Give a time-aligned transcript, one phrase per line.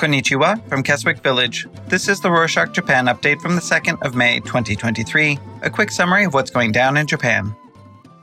[0.00, 1.66] Konnichiwa from Keswick Village.
[1.88, 5.38] This is the Rorshok Japan update from the 2nd of May 2023.
[5.60, 7.54] A quick summary of what's going down in Japan.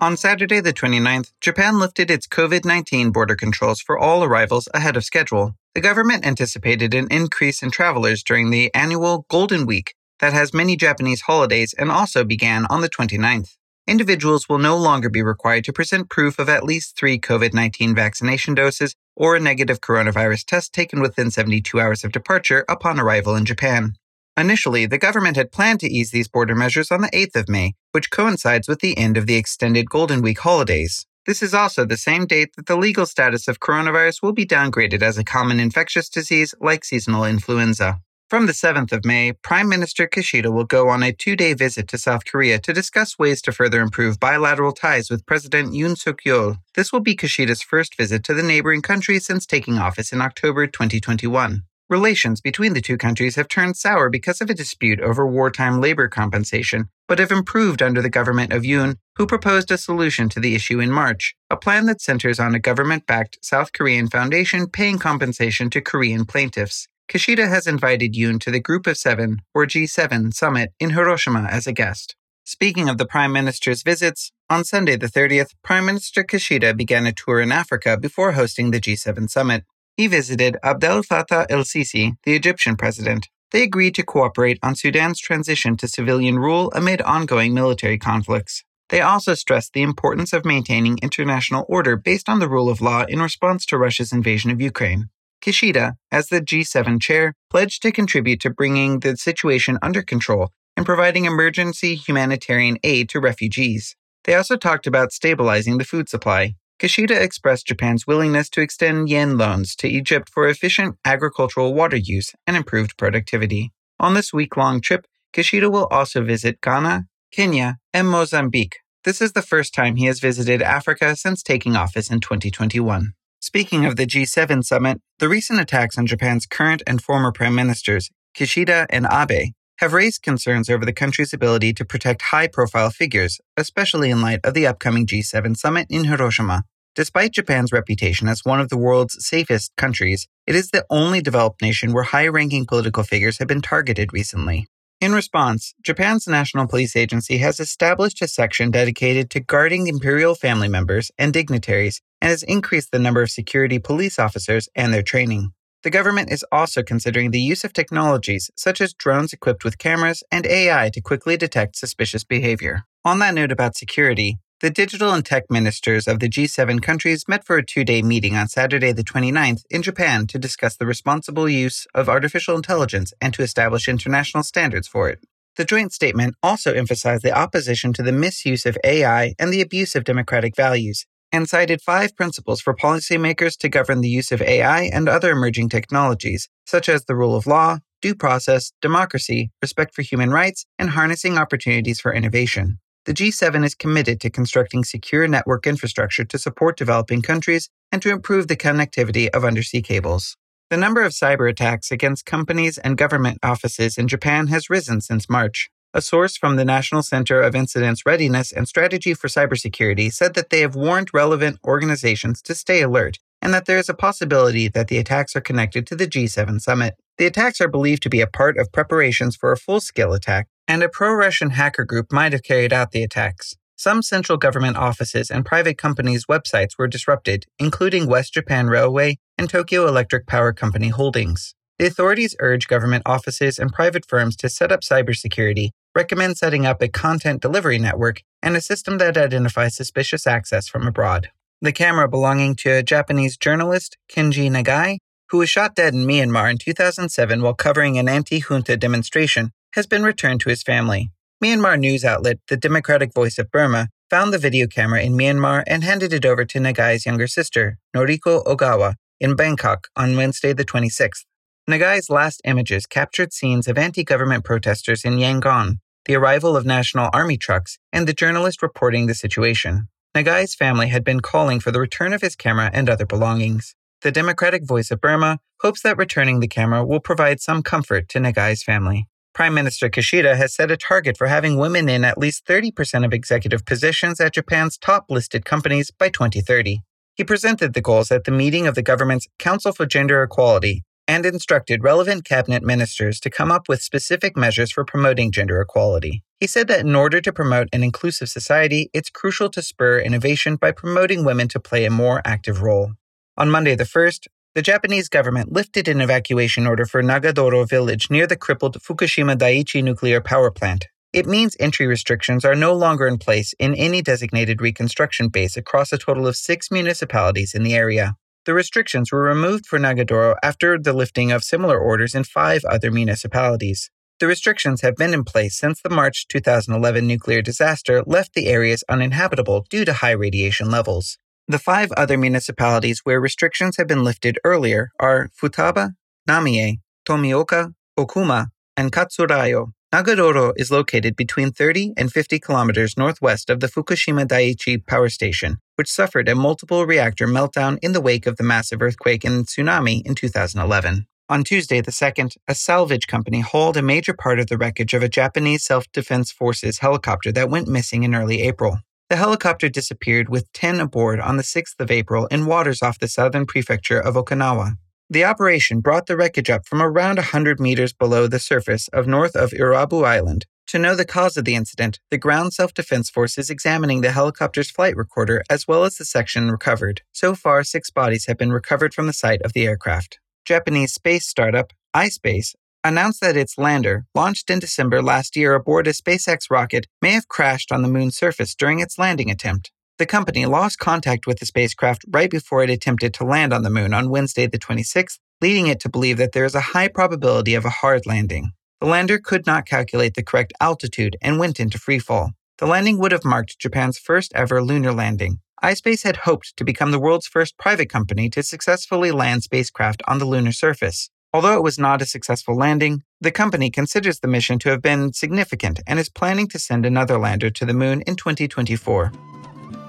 [0.00, 4.96] On Saturday, the 29th, Japan lifted its COVID 19 border controls for all arrivals ahead
[4.96, 5.56] of schedule.
[5.74, 10.76] The government anticipated an increase in travelers during the annual Golden Week that has many
[10.76, 13.56] Japanese holidays and also began on the 29th
[13.86, 17.94] individuals will no longer be required to present proof of at least three COVID 19
[17.94, 23.36] vaccination doses or a negative coronavirus test taken within 72 hours of departure upon arrival
[23.36, 23.94] in Japan.
[24.36, 27.74] Initially, the government had planned to ease these border measures on the 8th of May,
[27.92, 31.06] which coincides with the end of the extended Golden Week holidays.
[31.26, 35.02] This is also the same date that the legal status of coronavirus will be downgraded
[35.02, 38.00] as a common infectious disease like seasonal influenza.
[38.30, 41.86] From the 7th of May, Prime Minister Kishida will go on a two day visit
[41.88, 46.22] to South Korea to discuss ways to further improve bilateral ties with President Yoon Suk
[46.22, 46.56] yeol.
[46.74, 50.66] This will be Kishida's first visit to the neighboring country since taking office in October
[50.66, 51.64] 2021.
[51.90, 56.08] Relations between the two countries have turned sour because of a dispute over wartime labor
[56.08, 60.54] compensation, but have improved under the government of Yoon, who proposed a solution to the
[60.54, 64.98] issue in March, a plan that centers on a government backed South Korean foundation paying
[64.98, 66.88] compensation to Korean plaintiffs.
[67.08, 71.66] Kishida has invited Yoon to the Group of Seven, or G7, summit in Hiroshima as
[71.66, 72.16] a guest.
[72.44, 77.12] Speaking of the Prime Minister's visits, on Sunday the 30th, Prime Minister Kishida began a
[77.12, 79.64] tour in Africa before hosting the G7 summit.
[79.96, 83.28] He visited Abdel Fattah el Sisi, the Egyptian president.
[83.52, 88.64] They agreed to cooperate on Sudan's transition to civilian rule amid ongoing military conflicts.
[88.88, 93.04] They also stressed the importance of maintaining international order based on the rule of law
[93.08, 95.08] in response to Russia's invasion of Ukraine.
[95.44, 100.86] Kishida, as the G7 chair, pledged to contribute to bringing the situation under control and
[100.86, 103.94] providing emergency humanitarian aid to refugees.
[104.24, 106.54] They also talked about stabilizing the food supply.
[106.80, 112.32] Kishida expressed Japan's willingness to extend yen loans to Egypt for efficient agricultural water use
[112.46, 113.70] and improved productivity.
[114.00, 118.78] On this week long trip, Kishida will also visit Ghana, Kenya, and Mozambique.
[119.04, 123.12] This is the first time he has visited Africa since taking office in 2021.
[123.46, 128.10] Speaking of the G7 summit, the recent attacks on Japan's current and former prime ministers,
[128.34, 133.42] Kishida and Abe, have raised concerns over the country's ability to protect high profile figures,
[133.58, 136.62] especially in light of the upcoming G7 summit in Hiroshima.
[136.94, 141.60] Despite Japan's reputation as one of the world's safest countries, it is the only developed
[141.60, 144.68] nation where high ranking political figures have been targeted recently.
[145.04, 150.66] In response, Japan's National Police Agency has established a section dedicated to guarding imperial family
[150.66, 155.52] members and dignitaries and has increased the number of security police officers and their training.
[155.82, 160.22] The government is also considering the use of technologies such as drones equipped with cameras
[160.32, 162.84] and AI to quickly detect suspicious behavior.
[163.04, 167.44] On that note about security, the digital and tech ministers of the G7 countries met
[167.44, 171.48] for a two day meeting on Saturday, the 29th, in Japan to discuss the responsible
[171.48, 175.20] use of artificial intelligence and to establish international standards for it.
[175.56, 179.94] The joint statement also emphasized the opposition to the misuse of AI and the abuse
[179.94, 184.82] of democratic values, and cited five principles for policymakers to govern the use of AI
[184.82, 190.02] and other emerging technologies, such as the rule of law, due process, democracy, respect for
[190.02, 192.78] human rights, and harnessing opportunities for innovation.
[193.06, 198.10] The G7 is committed to constructing secure network infrastructure to support developing countries and to
[198.10, 200.38] improve the connectivity of undersea cables.
[200.70, 205.28] The number of cyber attacks against companies and government offices in Japan has risen since
[205.28, 205.68] March.
[205.92, 210.48] A source from the National Center of Incident Readiness and Strategy for Cybersecurity said that
[210.48, 214.88] they have warned relevant organizations to stay alert and that there is a possibility that
[214.88, 216.94] the attacks are connected to the G7 summit.
[217.16, 220.48] The attacks are believed to be a part of preparations for a full scale attack,
[220.66, 223.54] and a pro Russian hacker group might have carried out the attacks.
[223.76, 229.48] Some central government offices and private companies' websites were disrupted, including West Japan Railway and
[229.48, 231.54] Tokyo Electric Power Company Holdings.
[231.78, 236.82] The authorities urge government offices and private firms to set up cybersecurity recommend setting up
[236.82, 241.30] a content delivery network and a system that identifies suspicious access from abroad.
[241.60, 244.98] The camera belonging to a Japanese journalist, Kenji Nagai,
[245.30, 249.86] who was shot dead in Myanmar in 2007 while covering an anti junta demonstration, has
[249.86, 251.10] been returned to his family.
[251.42, 255.82] Myanmar news outlet, the Democratic Voice of Burma, found the video camera in Myanmar and
[255.82, 261.24] handed it over to Nagai's younger sister, Noriko Ogawa, in Bangkok on Wednesday, the 26th.
[261.68, 267.08] Nagai's last images captured scenes of anti government protesters in Yangon, the arrival of National
[267.12, 269.88] Army trucks, and the journalist reporting the situation.
[270.14, 273.74] Nagai's family had been calling for the return of his camera and other belongings.
[274.04, 278.18] The Democratic Voice of Burma hopes that returning the camera will provide some comfort to
[278.18, 279.08] Nagai's family.
[279.32, 283.14] Prime Minister Kishida has set a target for having women in at least 30% of
[283.14, 286.82] executive positions at Japan's top listed companies by 2030.
[287.14, 291.24] He presented the goals at the meeting of the government's Council for Gender Equality, and
[291.24, 296.22] instructed relevant cabinet ministers to come up with specific measures for promoting gender equality.
[296.40, 300.56] He said that in order to promote an inclusive society, it's crucial to spur innovation
[300.56, 302.92] by promoting women to play a more active role.
[303.36, 308.28] On Monday the 1st, the Japanese government lifted an evacuation order for Nagadoro village near
[308.28, 310.86] the crippled Fukushima Daiichi nuclear power plant.
[311.12, 315.92] It means entry restrictions are no longer in place in any designated reconstruction base across
[315.92, 318.14] a total of six municipalities in the area.
[318.44, 322.92] The restrictions were removed for Nagadoro after the lifting of similar orders in five other
[322.92, 323.90] municipalities.
[324.20, 328.84] The restrictions have been in place since the March 2011 nuclear disaster left the areas
[328.88, 331.18] uninhabitable due to high radiation levels.
[331.46, 335.90] The five other municipalities where restrictions have been lifted earlier are Futaba,
[336.26, 338.46] Namie, Tomioka, Okuma,
[338.78, 339.72] and Katsurao.
[339.92, 345.58] Nagadoro is located between 30 and 50 kilometers northwest of the Fukushima Daiichi power station,
[345.76, 350.00] which suffered a multiple reactor meltdown in the wake of the massive earthquake and tsunami
[350.06, 351.06] in 2011.
[351.28, 355.02] On Tuesday the 2nd, a salvage company hauled a major part of the wreckage of
[355.02, 358.78] a Japanese Self Defense Forces helicopter that went missing in early April.
[359.10, 363.08] The helicopter disappeared with 10 aboard on the 6th of April in waters off the
[363.08, 364.76] southern prefecture of Okinawa.
[365.10, 369.36] The operation brought the wreckage up from around 100 meters below the surface of north
[369.36, 370.46] of Irabu Island.
[370.68, 374.12] To know the cause of the incident, the Ground Self Defense Force is examining the
[374.12, 377.02] helicopter's flight recorder as well as the section recovered.
[377.12, 380.18] So far, six bodies have been recovered from the site of the aircraft.
[380.46, 385.92] Japanese space startup iSpace announced that its lander, launched in December last year aboard a
[385.92, 389.72] SpaceX rocket, may have crashed on the moon's surface during its landing attempt.
[389.96, 393.70] The company lost contact with the spacecraft right before it attempted to land on the
[393.70, 397.54] moon on Wednesday, the 26th, leading it to believe that there is a high probability
[397.54, 398.52] of a hard landing.
[398.80, 402.32] The lander could not calculate the correct altitude and went into freefall.
[402.58, 405.38] The landing would have marked Japan's first ever lunar landing.
[405.62, 410.18] iSpace had hoped to become the world's first private company to successfully land spacecraft on
[410.18, 411.08] the lunar surface.
[411.34, 415.12] Although it was not a successful landing, the company considers the mission to have been
[415.12, 419.10] significant and is planning to send another lander to the moon in 2024.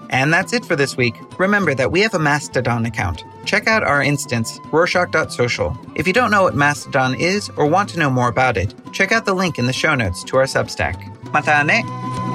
[0.09, 1.13] And that's it for this week.
[1.37, 3.23] Remember that we have a Mastodon account.
[3.45, 5.77] Check out our instance, Rorshok.social.
[5.95, 9.11] If you don't know what Mastodon is or want to know more about it, check
[9.11, 11.31] out the link in the show notes to our Substack.
[11.31, 12.34] Mata ne!